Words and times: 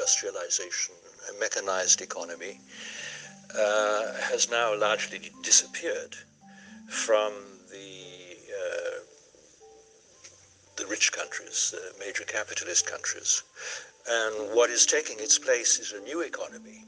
Industrialization, 0.00 0.94
a 1.28 1.38
mechanized 1.38 2.00
economy, 2.00 2.58
uh, 3.54 4.12
has 4.30 4.50
now 4.50 4.74
largely 4.74 5.30
disappeared 5.42 6.16
from 6.88 7.32
the 7.70 8.36
uh, 8.60 9.00
the 10.76 10.86
rich 10.86 11.12
countries, 11.12 11.74
the 11.74 11.98
major 11.98 12.24
capitalist 12.24 12.86
countries. 12.86 13.42
And 14.08 14.54
what 14.54 14.70
is 14.70 14.86
taking 14.86 15.20
its 15.20 15.38
place 15.38 15.78
is 15.78 15.92
a 15.92 16.00
new 16.00 16.22
economy 16.22 16.84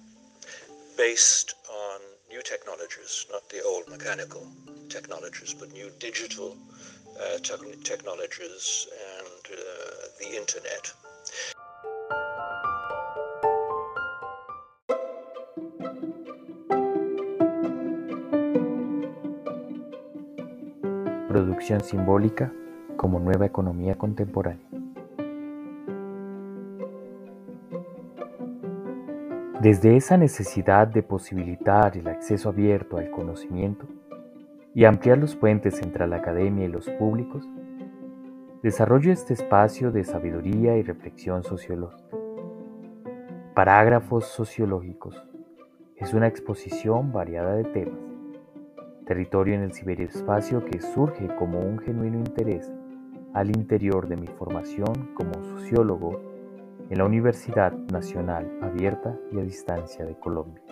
based 0.96 1.54
on 1.70 2.00
new 2.30 2.40
technologies, 2.42 3.26
not 3.30 3.46
the 3.50 3.62
old 3.62 3.88
mechanical 3.88 4.46
technologies, 4.88 5.52
but 5.52 5.70
new 5.72 5.90
digital 5.98 6.56
uh, 7.20 7.36
te- 7.38 7.76
technologies 7.84 8.86
and 9.18 9.58
uh, 9.58 10.08
the 10.18 10.34
internet. 10.34 10.92
Simbólica 21.62 22.52
como 22.96 23.20
nueva 23.20 23.46
economía 23.46 23.96
contemporánea. 23.96 24.66
Desde 29.60 29.96
esa 29.96 30.16
necesidad 30.16 30.88
de 30.88 31.04
posibilitar 31.04 31.96
el 31.96 32.08
acceso 32.08 32.48
abierto 32.48 32.96
al 32.96 33.12
conocimiento 33.12 33.86
y 34.74 34.86
ampliar 34.86 35.18
los 35.18 35.36
puentes 35.36 35.80
entre 35.82 36.08
la 36.08 36.16
academia 36.16 36.64
y 36.64 36.68
los 36.68 36.90
públicos, 36.90 37.48
desarrollo 38.64 39.12
este 39.12 39.34
espacio 39.34 39.92
de 39.92 40.02
sabiduría 40.02 40.76
y 40.76 40.82
reflexión 40.82 41.44
sociológica. 41.44 42.16
Parágrafos 43.54 44.26
sociológicos 44.26 45.22
es 45.96 46.12
una 46.12 46.26
exposición 46.26 47.12
variada 47.12 47.54
de 47.54 47.64
temas, 47.64 48.11
territorio 49.12 49.54
en 49.56 49.60
el 49.60 49.74
ciberespacio 49.74 50.64
que 50.64 50.80
surge 50.80 51.28
como 51.36 51.60
un 51.60 51.78
genuino 51.78 52.16
interés 52.16 52.72
al 53.34 53.50
interior 53.50 54.08
de 54.08 54.16
mi 54.16 54.26
formación 54.26 55.10
como 55.12 55.34
sociólogo 55.44 56.18
en 56.88 56.96
la 56.96 57.04
Universidad 57.04 57.74
Nacional 57.92 58.50
Abierta 58.62 59.14
y 59.30 59.38
a 59.38 59.42
Distancia 59.42 60.06
de 60.06 60.18
Colombia. 60.18 60.62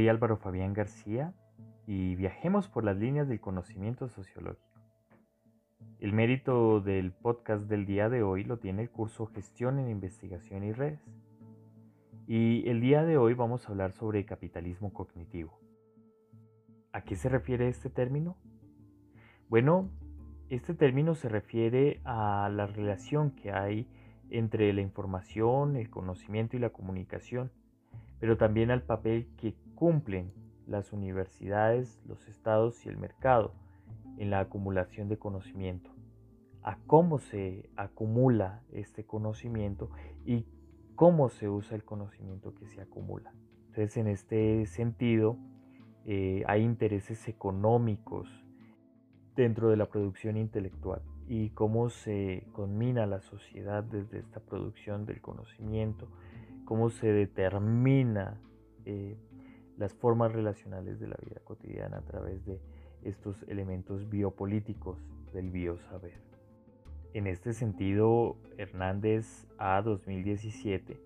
Soy 0.00 0.08
Álvaro 0.08 0.38
Fabián 0.38 0.72
García 0.72 1.34
y 1.86 2.16
viajemos 2.16 2.68
por 2.68 2.84
las 2.84 2.96
líneas 2.96 3.28
del 3.28 3.38
conocimiento 3.38 4.08
sociológico. 4.08 4.80
El 5.98 6.14
mérito 6.14 6.80
del 6.80 7.12
podcast 7.12 7.64
del 7.64 7.84
día 7.84 8.08
de 8.08 8.22
hoy 8.22 8.44
lo 8.44 8.58
tiene 8.58 8.80
el 8.80 8.88
curso 8.88 9.26
Gestión 9.26 9.78
en 9.78 9.90
Investigación 9.90 10.64
y 10.64 10.72
Redes. 10.72 11.02
Y 12.26 12.66
el 12.66 12.80
día 12.80 13.04
de 13.04 13.18
hoy 13.18 13.34
vamos 13.34 13.66
a 13.66 13.72
hablar 13.72 13.92
sobre 13.92 14.24
capitalismo 14.24 14.90
cognitivo. 14.94 15.60
¿A 16.92 17.02
qué 17.02 17.14
se 17.14 17.28
refiere 17.28 17.68
este 17.68 17.90
término? 17.90 18.38
Bueno, 19.50 19.90
este 20.48 20.72
término 20.72 21.14
se 21.14 21.28
refiere 21.28 22.00
a 22.04 22.48
la 22.48 22.66
relación 22.66 23.32
que 23.32 23.52
hay 23.52 23.86
entre 24.30 24.72
la 24.72 24.80
información, 24.80 25.76
el 25.76 25.90
conocimiento 25.90 26.56
y 26.56 26.60
la 26.60 26.70
comunicación, 26.70 27.52
pero 28.18 28.38
también 28.38 28.70
al 28.70 28.82
papel 28.82 29.28
que 29.36 29.54
cumplen 29.80 30.30
las 30.66 30.92
universidades, 30.92 32.02
los 32.06 32.28
estados 32.28 32.84
y 32.84 32.90
el 32.90 32.98
mercado 32.98 33.54
en 34.18 34.28
la 34.28 34.40
acumulación 34.40 35.08
de 35.08 35.16
conocimiento, 35.16 35.90
a 36.62 36.76
cómo 36.86 37.18
se 37.18 37.70
acumula 37.76 38.62
este 38.72 39.04
conocimiento 39.04 39.90
y 40.26 40.44
cómo 40.96 41.30
se 41.30 41.48
usa 41.48 41.76
el 41.76 41.84
conocimiento 41.84 42.54
que 42.54 42.66
se 42.66 42.82
acumula. 42.82 43.32
Entonces, 43.68 43.96
en 43.96 44.08
este 44.08 44.66
sentido, 44.66 45.38
eh, 46.04 46.44
hay 46.46 46.62
intereses 46.62 47.26
económicos 47.26 48.28
dentro 49.34 49.70
de 49.70 49.78
la 49.78 49.86
producción 49.86 50.36
intelectual 50.36 51.00
y 51.26 51.50
cómo 51.50 51.88
se 51.88 52.46
conmina 52.52 53.06
la 53.06 53.22
sociedad 53.22 53.82
desde 53.82 54.18
esta 54.18 54.40
producción 54.40 55.06
del 55.06 55.22
conocimiento, 55.22 56.06
cómo 56.66 56.90
se 56.90 57.10
determina 57.10 58.38
eh, 58.84 59.16
las 59.80 59.94
formas 59.94 60.30
relacionales 60.30 61.00
de 61.00 61.08
la 61.08 61.16
vida 61.24 61.40
cotidiana 61.42 61.96
a 61.96 62.02
través 62.02 62.44
de 62.44 62.60
estos 63.02 63.42
elementos 63.48 64.10
biopolíticos 64.10 64.98
del 65.32 65.48
biosaber. 65.48 66.20
En 67.14 67.26
este 67.26 67.54
sentido, 67.54 68.36
Hernández 68.58 69.46
A 69.56 69.80
2017 69.80 71.00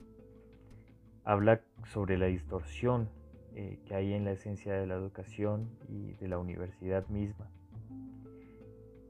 habla 1.22 1.60
sobre 1.92 2.18
la 2.18 2.26
distorsión 2.26 3.08
eh, 3.54 3.78
que 3.86 3.94
hay 3.94 4.12
en 4.12 4.24
la 4.24 4.32
esencia 4.32 4.74
de 4.74 4.88
la 4.88 4.96
educación 4.96 5.70
y 5.88 6.14
de 6.14 6.26
la 6.26 6.38
universidad 6.38 7.06
misma. 7.06 7.48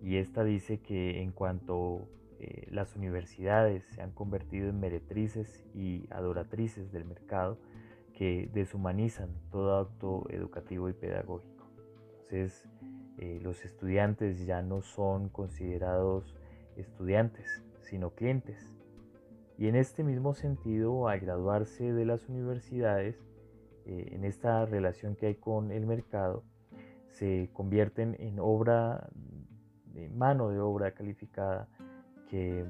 Y 0.03 0.17
esta 0.19 0.45
dice 0.45 0.81
que 0.81 1.23
en 1.23 1.33
cuanto 1.33 2.07
eh, 2.39 2.67
las 2.71 2.95
universidades 2.97 3.83
se 3.95 4.03
han 4.03 4.13
convertido 4.13 4.69
en 4.69 4.79
meretrices 4.79 5.65
y 5.75 6.07
adoratrices 6.11 6.93
del 6.93 7.07
mercado, 7.07 7.59
que 8.15 8.49
deshumanizan 8.53 9.31
todo 9.51 9.77
acto 9.77 10.27
educativo 10.31 10.89
y 10.89 10.93
pedagógico. 10.93 11.67
Entonces, 12.13 12.69
eh, 13.19 13.41
los 13.43 13.65
estudiantes 13.65 14.47
ya 14.47 14.63
no 14.63 14.83
son 14.83 15.29
considerados 15.29 16.35
estudiantes, 16.77 17.63
sino 17.83 18.11
clientes. 18.11 18.77
Y 19.59 19.69
en 19.69 19.77
este 19.77 20.03
mismo 20.03 20.35
sentido, 20.35 21.09
al 21.09 21.21
graduarse 21.21 21.93
de 21.93 22.05
las 22.05 22.29
universidades, 22.29 23.17
eh, 23.87 24.11
en 24.13 24.25
esta 24.25 24.65
relación 24.67 25.15
que 25.15 25.27
hay 25.27 25.35
con 25.35 25.71
el 25.71 25.87
mercado, 25.87 26.43
se 27.11 27.51
convierten 27.53 28.17
en 28.19 28.41
obra, 28.41 29.09
de 29.93 30.09
mano 30.09 30.49
de 30.51 30.59
obra 30.59 30.93
calificada 30.93 31.69
que 32.29 32.65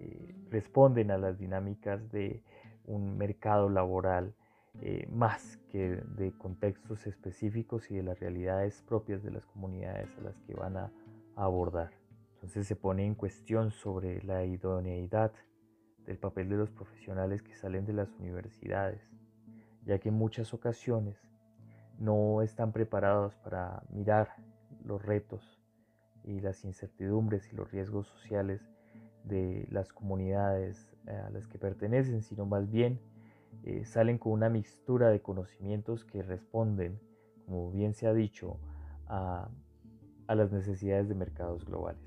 eh, 0.00 0.34
responden 0.50 1.10
a 1.10 1.16
las 1.16 1.38
dinámicas 1.38 2.10
de 2.10 2.42
un 2.84 3.16
mercado 3.16 3.70
laboral 3.70 4.34
eh, 4.82 5.08
más 5.10 5.58
que 5.70 6.02
de 6.16 6.32
contextos 6.32 7.06
específicos 7.06 7.90
y 7.90 7.96
de 7.96 8.02
las 8.02 8.20
realidades 8.20 8.82
propias 8.82 9.22
de 9.22 9.30
las 9.30 9.46
comunidades 9.46 10.08
a 10.18 10.20
las 10.22 10.38
que 10.42 10.54
van 10.54 10.76
a, 10.76 10.92
abordar. 11.38 11.90
Entonces 12.36 12.66
se 12.66 12.76
pone 12.76 13.04
en 13.04 13.14
cuestión 13.14 13.70
sobre 13.70 14.22
la 14.22 14.46
idoneidad 14.46 15.32
del 16.06 16.16
papel 16.16 16.48
de 16.48 16.56
los 16.56 16.70
profesionales 16.70 17.42
que 17.42 17.54
salen 17.54 17.84
de 17.84 17.92
las 17.92 18.08
universidades, 18.18 19.02
ya 19.84 19.98
que 19.98 20.08
en 20.08 20.14
muchas 20.14 20.54
ocasiones 20.54 21.20
no 21.98 22.40
están 22.40 22.72
preparados 22.72 23.34
para 23.36 23.82
mirar 23.90 24.30
los 24.82 25.04
retos 25.04 25.60
y 26.24 26.40
las 26.40 26.64
incertidumbres 26.64 27.52
y 27.52 27.56
los 27.56 27.70
riesgos 27.70 28.06
sociales 28.06 28.62
de 29.24 29.66
las 29.70 29.92
comunidades 29.92 30.90
a 31.06 31.28
las 31.28 31.46
que 31.46 31.58
pertenecen, 31.58 32.22
sino 32.22 32.46
más 32.46 32.70
bien 32.70 32.98
eh, 33.66 33.84
salen 33.84 34.16
con 34.16 34.30
una 34.30 34.48
mixtura 34.48 35.08
de 35.08 35.20
conocimientos 35.20 36.04
que 36.04 36.22
responden, 36.22 37.00
como 37.46 37.72
bien 37.72 37.94
se 37.94 38.06
ha 38.06 38.14
dicho, 38.14 38.60
a, 39.08 39.48
las 40.28 40.52
necesidades 40.52 41.08
de 41.08 41.16
mercados 41.16 41.64
globales. 41.64 42.00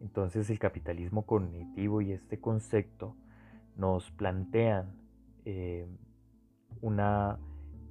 Entonces 0.00 0.48
el 0.48 0.58
capitalismo 0.58 1.26
cognitivo 1.26 2.00
y 2.00 2.12
este 2.12 2.40
concepto 2.40 3.16
nos 3.76 4.10
plantean 4.12 4.94
eh, 5.44 5.86
una 6.80 7.38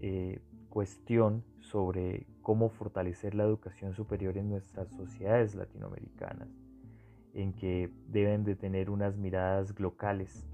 eh, 0.01 0.41
cuestión 0.69 1.43
sobre 1.59 2.25
cómo 2.41 2.69
fortalecer 2.69 3.35
la 3.35 3.43
educación 3.43 3.93
superior 3.93 4.37
en 4.37 4.49
nuestras 4.49 4.89
sociedades 4.89 5.53
latinoamericanas, 5.53 6.49
en 7.35 7.53
que 7.53 7.91
deben 8.07 8.43
de 8.43 8.55
tener 8.55 8.89
unas 8.89 9.17
miradas 9.17 9.79
locales 9.79 10.47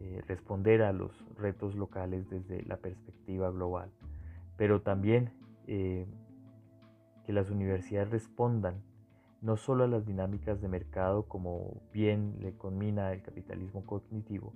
eh, 0.00 0.22
responder 0.26 0.82
a 0.82 0.92
los 0.92 1.12
retos 1.36 1.74
locales 1.74 2.28
desde 2.30 2.62
la 2.62 2.76
perspectiva 2.76 3.50
global, 3.50 3.90
pero 4.56 4.80
también 4.80 5.32
eh, 5.66 6.06
que 7.26 7.32
las 7.32 7.50
universidades 7.50 8.10
respondan 8.10 8.82
no 9.40 9.56
solo 9.56 9.84
a 9.84 9.88
las 9.88 10.06
dinámicas 10.06 10.60
de 10.60 10.68
mercado 10.68 11.24
como 11.24 11.80
bien 11.92 12.36
le 12.40 12.56
conmina 12.56 13.12
el 13.12 13.22
capitalismo 13.22 13.84
cognitivo, 13.86 14.52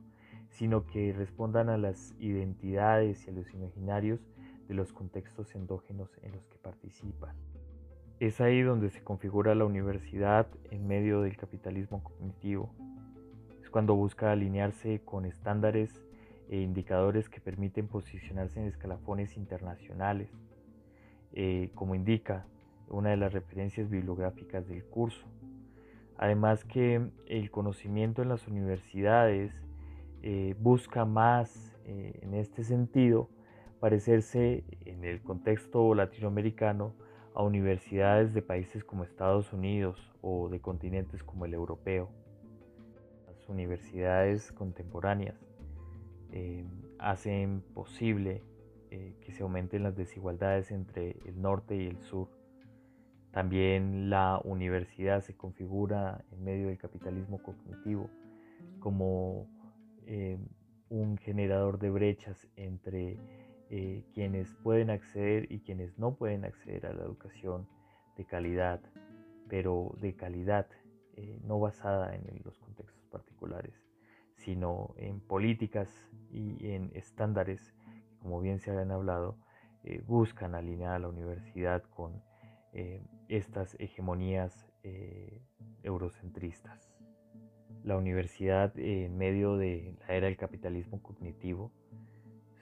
sino 0.50 0.86
que 0.86 1.12
respondan 1.12 1.68
a 1.68 1.78
las 1.78 2.14
identidades 2.18 3.26
y 3.26 3.30
a 3.30 3.32
los 3.32 3.52
imaginarios 3.54 4.20
de 4.68 4.74
los 4.74 4.92
contextos 4.92 5.54
endógenos 5.54 6.10
en 6.22 6.32
los 6.32 6.46
que 6.46 6.58
participan. 6.58 7.36
Es 8.20 8.40
ahí 8.40 8.62
donde 8.62 8.90
se 8.90 9.02
configura 9.02 9.54
la 9.54 9.64
universidad 9.64 10.46
en 10.70 10.86
medio 10.86 11.22
del 11.22 11.36
capitalismo 11.36 12.02
cognitivo, 12.02 12.72
cuando 13.72 13.96
busca 13.96 14.30
alinearse 14.30 15.00
con 15.04 15.24
estándares 15.24 15.90
e 16.48 16.58
indicadores 16.58 17.28
que 17.30 17.40
permiten 17.40 17.88
posicionarse 17.88 18.60
en 18.60 18.66
escalafones 18.66 19.36
internacionales, 19.36 20.28
eh, 21.32 21.70
como 21.74 21.94
indica 21.94 22.44
una 22.88 23.10
de 23.10 23.16
las 23.16 23.32
referencias 23.32 23.88
bibliográficas 23.88 24.68
del 24.68 24.84
curso. 24.84 25.26
Además 26.18 26.64
que 26.64 27.10
el 27.26 27.50
conocimiento 27.50 28.20
en 28.20 28.28
las 28.28 28.46
universidades 28.46 29.52
eh, 30.22 30.54
busca 30.60 31.06
más 31.06 31.74
eh, 31.86 32.20
en 32.22 32.34
este 32.34 32.64
sentido 32.64 33.30
parecerse 33.80 34.64
en 34.84 35.02
el 35.04 35.22
contexto 35.22 35.94
latinoamericano 35.94 36.92
a 37.34 37.42
universidades 37.42 38.34
de 38.34 38.42
países 38.42 38.84
como 38.84 39.02
Estados 39.02 39.52
Unidos 39.54 40.12
o 40.20 40.50
de 40.50 40.60
continentes 40.60 41.24
como 41.24 41.46
el 41.46 41.54
europeo. 41.54 42.10
Universidades 43.52 44.50
contemporáneas 44.52 45.36
eh, 46.32 46.64
hacen 46.98 47.62
posible 47.74 48.42
que 49.22 49.32
se 49.32 49.42
aumenten 49.42 49.84
las 49.84 49.96
desigualdades 49.96 50.70
entre 50.70 51.16
el 51.24 51.40
norte 51.40 51.76
y 51.76 51.86
el 51.86 51.98
sur. 52.02 52.28
También 53.30 54.10
la 54.10 54.38
universidad 54.44 55.22
se 55.22 55.34
configura 55.34 56.22
en 56.30 56.44
medio 56.44 56.68
del 56.68 56.76
capitalismo 56.76 57.42
cognitivo 57.42 58.10
como 58.80 59.46
eh, 60.06 60.38
un 60.90 61.16
generador 61.16 61.78
de 61.78 61.90
brechas 61.90 62.46
entre 62.56 63.18
eh, 63.70 64.04
quienes 64.12 64.52
pueden 64.62 64.90
acceder 64.90 65.50
y 65.50 65.60
quienes 65.60 65.98
no 65.98 66.14
pueden 66.14 66.44
acceder 66.44 66.84
a 66.86 66.92
la 66.92 67.04
educación 67.04 67.66
de 68.18 68.26
calidad, 68.26 68.80
pero 69.48 69.94
de 70.00 70.14
calidad 70.14 70.66
eh, 71.16 71.40
no 71.44 71.58
basada 71.58 72.14
en 72.14 72.42
los 72.44 72.58
contextos 72.58 73.01
particulares, 73.12 73.74
sino 74.36 74.94
en 74.96 75.20
políticas 75.20 75.88
y 76.30 76.72
en 76.72 76.90
estándares 76.94 77.74
como 78.22 78.40
bien 78.40 78.60
se 78.60 78.70
han 78.70 78.90
hablado, 78.90 79.36
buscan 80.06 80.54
alinear 80.54 80.94
a 80.94 80.98
la 81.00 81.08
universidad 81.08 81.82
con 81.82 82.22
eh, 82.72 83.02
estas 83.28 83.76
hegemonías 83.80 84.66
eh, 84.84 85.42
eurocentristas. 85.82 86.88
La 87.84 87.96
universidad 87.96 88.78
en 88.78 89.18
medio 89.18 89.56
de 89.56 89.96
la 90.00 90.14
era 90.14 90.26
del 90.26 90.36
capitalismo 90.36 91.02
cognitivo 91.02 91.72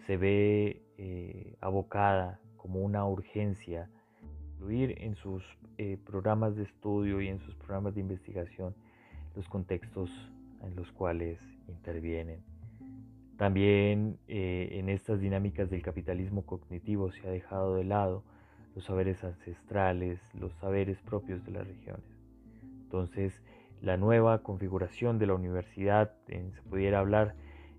se 0.07 0.17
ve 0.17 0.83
eh, 0.97 1.57
abocada 1.61 2.41
como 2.57 2.81
una 2.81 3.05
urgencia 3.05 3.91
incluir 4.55 5.03
en 5.03 5.15
sus 5.15 5.43
programas 6.05 6.57
de 6.57 6.65
estudio 6.65 7.23
y 7.23 7.29
en 7.29 7.39
sus 7.41 7.55
programas 7.55 7.95
de 7.95 8.03
investigación 8.03 8.75
los 9.35 9.49
contextos 9.49 10.11
en 10.63 10.77
los 10.77 10.91
cuales 10.93 11.39
intervienen. 11.69 12.43
También 13.37 14.19
en 14.29 14.91
estas 14.91 15.19
dinámicas 15.19 15.71
del 15.71 15.81
capitalismo 15.81 16.45
cognitivo 16.45 17.11
se 17.11 17.27
ha 17.27 17.31
dejado 17.31 17.77
de 17.77 17.85
lado 17.85 18.23
los 18.75 18.85
saberes 18.85 19.25
ancestrales, 19.25 20.21
los 20.35 20.53
saberes 20.61 21.01
propios 21.01 21.43
de 21.45 21.53
las 21.53 21.67
regiones. 21.67 22.05
Entonces, 22.83 23.41
la 23.83 23.97
nueva 23.97 24.43
configuración 24.43 25.19
de 25.19 25.27
la 25.27 25.35
universidad, 25.35 26.13
se 26.27 26.63
pudiera 26.69 26.99
hablar 26.99 27.35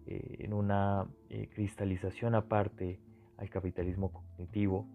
eh, 0.08 0.38
en 0.40 0.54
una 0.54 1.08
eh, 1.30 1.48
cristalización 1.54 2.34
aparte 2.34 3.00
al 3.38 3.50
capitalismo 3.50 4.12
cognitivo, 4.12 4.88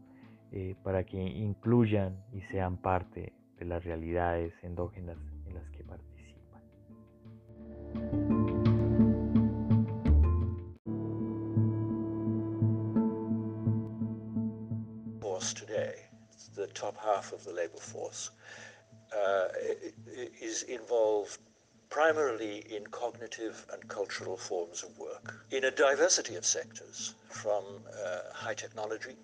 eh, 0.53 0.75
para 0.83 1.05
que 1.05 1.21
incluyan 1.23 2.25
y 2.33 2.41
sean 2.43 2.77
parte 2.77 3.33
de 3.59 3.65
las 3.65 3.85
realidades 3.85 4.53
endógenas 4.63 5.19
en 5.47 5.55
las 5.55 5.69
que 5.71 5.83
participan. 5.85 6.26
Top 16.77 16.97
half 17.03 17.33
of 17.33 17.43
the 17.45 17.53
labor 17.53 17.79
force, 17.79 18.31
uh, 19.17 19.49
is 20.41 20.63
involved 20.65 21.39
primarily 21.89 22.59
in 22.75 22.87
cognitive 22.89 23.65
and 23.73 23.89
cultural 23.89 24.37
forms 24.37 24.83
of 24.83 24.99
work 24.99 25.47
in 25.51 25.65
a 25.65 25.71
diversity 25.71 26.35
of 26.37 26.45
sectors 26.45 27.15
from 27.31 27.65
uh, 28.05 28.19
high 28.35 28.55
technology, 28.55 29.17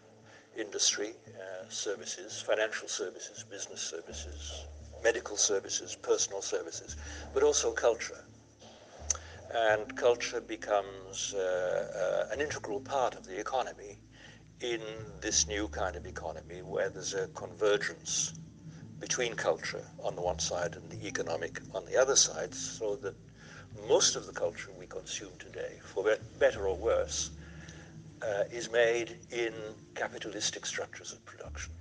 industry, 0.57 1.11
uh, 1.29 1.69
services, 1.69 2.43
financial 2.47 2.89
services, 2.89 3.45
business 3.51 3.81
services, 3.81 4.67
medical 5.03 5.37
services, 5.37 5.97
personal 5.97 6.41
services, 6.41 6.97
but 7.35 7.43
also 7.43 7.73
culture. 7.73 8.25
And 9.55 9.95
culture 9.97 10.41
becomes 10.41 11.35
uh, 11.35 12.29
uh, 12.31 12.33
an 12.35 12.41
integral 12.41 12.81
part 12.81 13.15
of 13.17 13.27
the 13.27 13.39
economy 13.39 13.99
in 14.63 14.81
this 15.21 15.49
new 15.49 15.67
kind 15.69 15.97
of 15.97 16.07
economy 16.07 16.63
where 16.63 16.89
there's 16.89 17.15
a 17.15 17.27
convergence 17.29 18.35
between 19.01 19.35
culture 19.35 19.85
on 20.05 20.15
the 20.15 20.23
one 20.23 20.39
side 20.39 20.77
and 20.77 20.89
the 20.91 21.07
economic 21.07 21.61
on 21.75 21.85
the 21.87 21.97
other 22.01 22.15
side, 22.15 22.55
so 22.55 22.95
that 22.97 23.15
most 23.89 24.15
of 24.15 24.27
the 24.27 24.33
culture 24.33 24.71
we 24.79 24.87
consume 24.87 25.33
today, 25.39 25.81
for 25.83 26.05
better 26.39 26.69
or 26.69 26.77
worse, 26.77 27.33
uh, 28.23 28.45
is 28.53 28.71
made 28.71 29.17
in 29.31 29.53
capitalistic 29.95 30.65
structures 30.65 31.13
of 31.13 31.25
production. 31.25 31.73